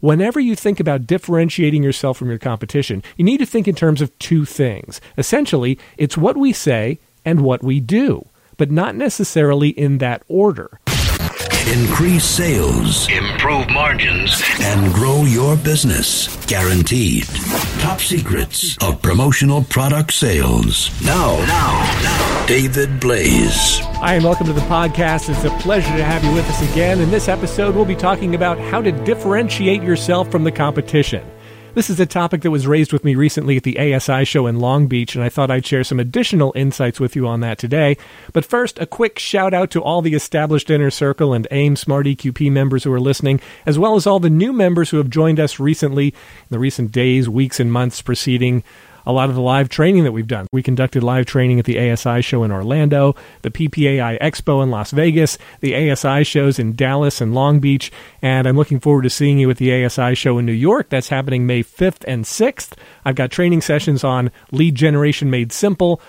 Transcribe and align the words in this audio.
Whenever 0.00 0.38
you 0.38 0.54
think 0.54 0.78
about 0.78 1.06
differentiating 1.06 1.82
yourself 1.82 2.18
from 2.18 2.28
your 2.28 2.38
competition, 2.38 3.02
you 3.16 3.24
need 3.24 3.38
to 3.38 3.46
think 3.46 3.66
in 3.66 3.74
terms 3.74 4.02
of 4.02 4.16
two 4.18 4.44
things. 4.44 5.00
Essentially, 5.16 5.78
it's 5.96 6.18
what 6.18 6.36
we 6.36 6.52
say 6.52 6.98
and 7.24 7.40
what 7.40 7.62
we 7.62 7.80
do, 7.80 8.28
but 8.58 8.70
not 8.70 8.94
necessarily 8.94 9.70
in 9.70 9.98
that 9.98 10.22
order. 10.28 10.78
Increase 11.66 12.24
sales, 12.24 13.08
improve 13.08 13.68
margins, 13.70 14.40
and 14.60 14.94
grow 14.94 15.24
your 15.24 15.56
business. 15.56 16.28
Guaranteed. 16.46 17.24
Top 17.80 17.98
secrets 18.00 18.78
of 18.78 19.02
promotional 19.02 19.64
product 19.64 20.14
sales. 20.14 20.92
Now, 21.02 21.34
now, 21.46 22.00
now, 22.04 22.46
David 22.46 23.00
Blaise. 23.00 23.80
Hi, 23.98 24.14
and 24.14 24.24
welcome 24.24 24.46
to 24.46 24.52
the 24.52 24.60
podcast. 24.60 25.28
It's 25.28 25.42
a 25.42 25.50
pleasure 25.58 25.96
to 25.96 26.04
have 26.04 26.22
you 26.22 26.32
with 26.32 26.48
us 26.48 26.62
again. 26.70 27.00
In 27.00 27.10
this 27.10 27.26
episode, 27.26 27.74
we'll 27.74 27.84
be 27.84 27.96
talking 27.96 28.36
about 28.36 28.60
how 28.60 28.80
to 28.80 28.92
differentiate 28.92 29.82
yourself 29.82 30.30
from 30.30 30.44
the 30.44 30.52
competition. 30.52 31.28
This 31.76 31.90
is 31.90 32.00
a 32.00 32.06
topic 32.06 32.40
that 32.40 32.50
was 32.50 32.66
raised 32.66 32.90
with 32.90 33.04
me 33.04 33.14
recently 33.14 33.58
at 33.58 33.62
the 33.62 33.78
ASI 33.78 34.24
show 34.24 34.46
in 34.46 34.60
Long 34.60 34.86
Beach, 34.86 35.14
and 35.14 35.22
I 35.22 35.28
thought 35.28 35.50
I'd 35.50 35.66
share 35.66 35.84
some 35.84 36.00
additional 36.00 36.54
insights 36.56 36.98
with 36.98 37.14
you 37.14 37.26
on 37.26 37.40
that 37.40 37.58
today. 37.58 37.98
But 38.32 38.46
first, 38.46 38.78
a 38.78 38.86
quick 38.86 39.18
shout 39.18 39.52
out 39.52 39.70
to 39.72 39.82
all 39.82 40.00
the 40.00 40.14
established 40.14 40.70
Inner 40.70 40.90
Circle 40.90 41.34
and 41.34 41.46
AIM 41.50 41.76
Smart 41.76 42.06
EQP 42.06 42.50
members 42.50 42.84
who 42.84 42.92
are 42.94 42.98
listening, 42.98 43.42
as 43.66 43.78
well 43.78 43.94
as 43.94 44.06
all 44.06 44.18
the 44.18 44.30
new 44.30 44.54
members 44.54 44.88
who 44.88 44.96
have 44.96 45.10
joined 45.10 45.38
us 45.38 45.60
recently 45.60 46.06
in 46.06 46.14
the 46.48 46.58
recent 46.58 46.92
days, 46.92 47.28
weeks, 47.28 47.60
and 47.60 47.70
months 47.70 48.00
preceding 48.00 48.64
a 49.06 49.12
lot 49.12 49.28
of 49.28 49.34
the 49.34 49.40
live 49.40 49.68
training 49.68 50.04
that 50.04 50.12
we've 50.12 50.26
done. 50.26 50.46
We 50.52 50.62
conducted 50.62 51.02
live 51.02 51.26
training 51.26 51.58
at 51.58 51.64
the 51.64 51.90
ASI 51.90 52.22
show 52.22 52.42
in 52.42 52.50
Orlando, 52.50 53.14
the 53.42 53.50
PPAI 53.50 54.20
Expo 54.20 54.62
in 54.62 54.70
Las 54.70 54.90
Vegas, 54.90 55.38
the 55.60 55.90
ASI 55.90 56.24
shows 56.24 56.58
in 56.58 56.74
Dallas 56.74 57.20
and 57.20 57.34
Long 57.34 57.60
Beach, 57.60 57.92
and 58.20 58.46
I'm 58.46 58.56
looking 58.56 58.80
forward 58.80 59.02
to 59.02 59.10
seeing 59.10 59.38
you 59.38 59.48
at 59.50 59.58
the 59.58 59.84
ASI 59.84 60.14
show 60.14 60.38
in 60.38 60.46
New 60.46 60.52
York. 60.52 60.88
That's 60.88 61.08
happening 61.08 61.46
May 61.46 61.62
5th 61.62 62.04
and 62.06 62.24
6th. 62.24 62.72
I've 63.04 63.14
got 63.14 63.30
training 63.30 63.60
sessions 63.60 64.02
on 64.02 64.30
lead 64.50 64.74
generation 64.74 65.30
made 65.30 65.52
simple 65.52 66.00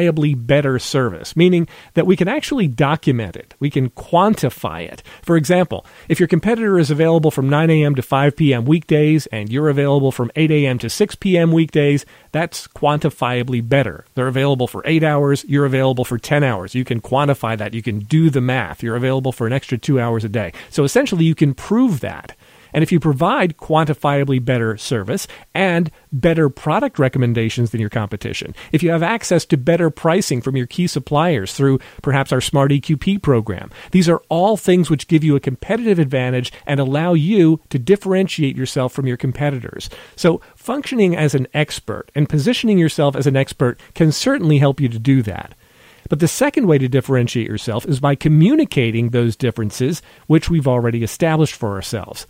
quantifiably 0.00 0.46
better 0.46 0.78
service, 0.78 1.36
meaning 1.36 1.68
that 1.94 2.06
we 2.06 2.16
can 2.16 2.28
actually 2.28 2.68
document 2.68 3.36
it, 3.36 3.54
we 3.58 3.70
can 3.70 3.90
quantify 3.90 4.80
it. 4.80 5.02
For 5.22 5.36
example, 5.36 5.86
if 6.08 6.20
your 6.20 6.28
competitor 6.28 6.78
is 6.78 6.90
available 6.90 7.30
from 7.30 7.48
9 7.48 7.70
a.m. 7.70 7.94
to 7.94 8.02
5 8.02 8.36
p.m. 8.36 8.64
weekdays 8.64 9.26
and 9.28 9.50
you're 9.50 9.68
available 9.68 10.12
from 10.12 10.30
8 10.36 10.50
a.m. 10.50 10.78
to 10.78 10.90
6 10.90 11.14
p.m. 11.16 11.52
weekdays, 11.52 12.04
that's 12.32 12.66
quantifiably 12.68 13.66
better. 13.66 14.04
They're 14.14 14.28
available 14.28 14.66
for 14.66 14.82
8 14.84 15.02
hours, 15.02 15.44
you're 15.44 15.66
available 15.66 16.04
for 16.04 16.18
10 16.18 16.44
hours. 16.44 16.74
You 16.74 16.84
can 16.84 17.00
quantify 17.00 17.56
that, 17.58 17.74
you 17.74 17.82
can 17.82 18.00
do 18.00 18.30
the 18.30 18.40
math. 18.40 18.82
You're 18.82 18.96
available 18.96 19.32
for 19.32 19.46
an 19.46 19.52
extra 19.52 19.78
2 19.78 20.00
hours 20.00 20.24
a 20.24 20.28
day. 20.28 20.52
So 20.70 20.84
essentially 20.84 21.24
you 21.24 21.34
can 21.34 21.54
prove 21.54 22.00
that. 22.00 22.36
And 22.72 22.82
if 22.82 22.92
you 22.92 23.00
provide 23.00 23.56
quantifiably 23.56 24.44
better 24.44 24.76
service 24.76 25.26
and 25.54 25.90
better 26.12 26.48
product 26.48 26.98
recommendations 26.98 27.70
than 27.70 27.80
your 27.80 27.90
competition, 27.90 28.54
if 28.72 28.82
you 28.82 28.90
have 28.90 29.02
access 29.02 29.44
to 29.46 29.56
better 29.56 29.90
pricing 29.90 30.40
from 30.40 30.56
your 30.56 30.66
key 30.66 30.86
suppliers 30.86 31.54
through 31.54 31.80
perhaps 32.02 32.32
our 32.32 32.40
Smart 32.40 32.70
EQP 32.70 33.22
program, 33.22 33.70
these 33.90 34.08
are 34.08 34.22
all 34.28 34.56
things 34.56 34.90
which 34.90 35.08
give 35.08 35.24
you 35.24 35.36
a 35.36 35.40
competitive 35.40 35.98
advantage 35.98 36.52
and 36.66 36.80
allow 36.80 37.14
you 37.14 37.60
to 37.70 37.78
differentiate 37.78 38.56
yourself 38.56 38.92
from 38.92 39.06
your 39.06 39.16
competitors. 39.16 39.90
So, 40.16 40.40
functioning 40.56 41.16
as 41.16 41.34
an 41.34 41.46
expert 41.54 42.10
and 42.14 42.28
positioning 42.28 42.78
yourself 42.78 43.16
as 43.16 43.26
an 43.26 43.36
expert 43.36 43.80
can 43.94 44.12
certainly 44.12 44.58
help 44.58 44.80
you 44.80 44.88
to 44.88 44.98
do 44.98 45.22
that. 45.22 45.54
But 46.08 46.18
the 46.18 46.28
second 46.28 46.66
way 46.66 46.76
to 46.78 46.88
differentiate 46.88 47.46
yourself 47.46 47.86
is 47.86 48.00
by 48.00 48.16
communicating 48.16 49.10
those 49.10 49.36
differences, 49.36 50.02
which 50.26 50.50
we've 50.50 50.66
already 50.66 51.02
established 51.02 51.54
for 51.54 51.70
ourselves 51.70 52.26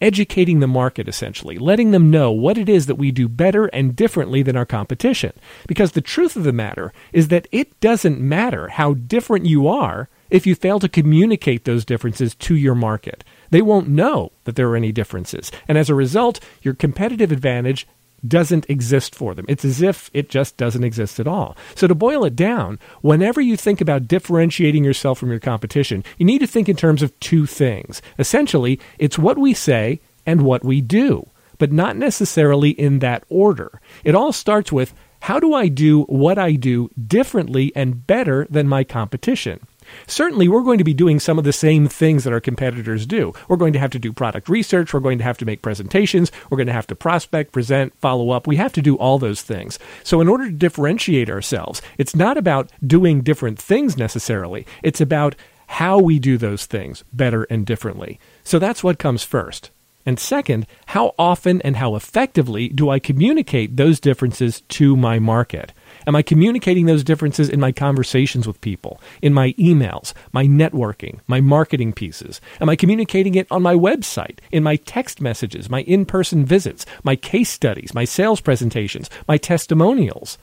educating 0.00 0.60
the 0.60 0.66
market 0.66 1.08
essentially, 1.08 1.58
letting 1.58 1.90
them 1.90 2.10
know 2.10 2.30
what 2.30 2.58
it 2.58 2.68
is 2.68 2.86
that 2.86 2.96
we 2.96 3.10
do 3.10 3.28
better 3.28 3.66
and 3.66 3.96
differently 3.96 4.42
than 4.42 4.56
our 4.56 4.66
competition. 4.66 5.32
Because 5.66 5.92
the 5.92 6.00
truth 6.00 6.36
of 6.36 6.44
the 6.44 6.52
matter 6.52 6.92
is 7.12 7.28
that 7.28 7.48
it 7.52 7.78
doesn't 7.80 8.20
matter 8.20 8.68
how 8.68 8.94
different 8.94 9.46
you 9.46 9.68
are 9.68 10.08
if 10.30 10.46
you 10.46 10.54
fail 10.54 10.78
to 10.78 10.88
communicate 10.88 11.64
those 11.64 11.84
differences 11.84 12.34
to 12.36 12.54
your 12.54 12.74
market. 12.74 13.24
They 13.50 13.62
won't 13.62 13.88
know 13.88 14.32
that 14.44 14.56
there 14.56 14.68
are 14.68 14.76
any 14.76 14.92
differences. 14.92 15.50
And 15.66 15.76
as 15.76 15.90
a 15.90 15.94
result, 15.94 16.40
your 16.62 16.74
competitive 16.74 17.32
advantage 17.32 17.86
doesn't 18.26 18.68
exist 18.68 19.14
for 19.14 19.34
them. 19.34 19.46
It's 19.48 19.64
as 19.64 19.82
if 19.82 20.10
it 20.12 20.28
just 20.28 20.56
doesn't 20.56 20.84
exist 20.84 21.20
at 21.20 21.26
all. 21.26 21.56
So, 21.74 21.86
to 21.86 21.94
boil 21.94 22.24
it 22.24 22.36
down, 22.36 22.78
whenever 23.00 23.40
you 23.40 23.56
think 23.56 23.80
about 23.80 24.08
differentiating 24.08 24.84
yourself 24.84 25.18
from 25.18 25.30
your 25.30 25.40
competition, 25.40 26.04
you 26.18 26.26
need 26.26 26.40
to 26.40 26.46
think 26.46 26.68
in 26.68 26.76
terms 26.76 27.02
of 27.02 27.18
two 27.20 27.46
things. 27.46 28.02
Essentially, 28.18 28.80
it's 28.98 29.18
what 29.18 29.38
we 29.38 29.54
say 29.54 30.00
and 30.26 30.42
what 30.42 30.64
we 30.64 30.80
do, 30.80 31.28
but 31.58 31.72
not 31.72 31.96
necessarily 31.96 32.70
in 32.70 32.98
that 33.00 33.24
order. 33.28 33.80
It 34.04 34.14
all 34.14 34.32
starts 34.32 34.70
with 34.70 34.94
how 35.20 35.38
do 35.38 35.54
I 35.54 35.68
do 35.68 36.02
what 36.04 36.38
I 36.38 36.52
do 36.52 36.90
differently 37.06 37.72
and 37.76 38.06
better 38.06 38.46
than 38.50 38.68
my 38.68 38.84
competition? 38.84 39.60
Certainly, 40.06 40.48
we're 40.48 40.62
going 40.62 40.78
to 40.78 40.84
be 40.84 40.94
doing 40.94 41.20
some 41.20 41.38
of 41.38 41.44
the 41.44 41.52
same 41.52 41.88
things 41.88 42.24
that 42.24 42.32
our 42.32 42.40
competitors 42.40 43.06
do. 43.06 43.32
We're 43.48 43.56
going 43.56 43.72
to 43.72 43.78
have 43.78 43.90
to 43.90 43.98
do 43.98 44.12
product 44.12 44.48
research. 44.48 44.92
We're 44.92 45.00
going 45.00 45.18
to 45.18 45.24
have 45.24 45.38
to 45.38 45.44
make 45.44 45.62
presentations. 45.62 46.30
We're 46.48 46.56
going 46.56 46.66
to 46.66 46.72
have 46.72 46.86
to 46.88 46.94
prospect, 46.94 47.52
present, 47.52 47.92
follow 48.00 48.30
up. 48.30 48.46
We 48.46 48.56
have 48.56 48.72
to 48.74 48.82
do 48.82 48.96
all 48.96 49.18
those 49.18 49.42
things. 49.42 49.78
So, 50.04 50.20
in 50.20 50.28
order 50.28 50.46
to 50.46 50.52
differentiate 50.52 51.30
ourselves, 51.30 51.82
it's 51.98 52.16
not 52.16 52.36
about 52.36 52.70
doing 52.86 53.22
different 53.22 53.58
things 53.58 53.96
necessarily. 53.96 54.66
It's 54.82 55.00
about 55.00 55.34
how 55.66 55.98
we 55.98 56.18
do 56.18 56.36
those 56.36 56.66
things 56.66 57.04
better 57.12 57.44
and 57.44 57.64
differently. 57.64 58.18
So, 58.44 58.58
that's 58.58 58.82
what 58.84 58.98
comes 58.98 59.24
first. 59.24 59.70
And 60.06 60.18
second, 60.18 60.66
how 60.86 61.14
often 61.18 61.60
and 61.62 61.76
how 61.76 61.94
effectively 61.94 62.68
do 62.68 62.88
I 62.88 62.98
communicate 62.98 63.76
those 63.76 64.00
differences 64.00 64.62
to 64.62 64.96
my 64.96 65.18
market? 65.18 65.72
Am 66.06 66.16
I 66.16 66.22
communicating 66.22 66.86
those 66.86 67.04
differences 67.04 67.48
in 67.48 67.60
my 67.60 67.72
conversations 67.72 68.46
with 68.46 68.60
people, 68.60 69.00
in 69.22 69.34
my 69.34 69.52
emails, 69.52 70.12
my 70.32 70.46
networking, 70.46 71.20
my 71.26 71.40
marketing 71.40 71.92
pieces? 71.92 72.40
Am 72.60 72.68
I 72.68 72.76
communicating 72.76 73.34
it 73.34 73.46
on 73.50 73.62
my 73.62 73.74
website, 73.74 74.38
in 74.50 74.62
my 74.62 74.76
text 74.76 75.20
messages, 75.20 75.68
my 75.68 75.82
in 75.82 76.04
person 76.04 76.44
visits, 76.44 76.86
my 77.02 77.16
case 77.16 77.50
studies, 77.50 77.94
my 77.94 78.04
sales 78.04 78.40
presentations, 78.40 79.10
my 79.28 79.36
testimonials? 79.36 80.38